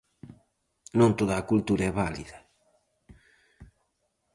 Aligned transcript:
Non 0.99 1.11
toda 1.19 1.33
a 1.37 1.47
cultura 1.51 1.83
é 1.89 1.95
válida. 2.01 2.37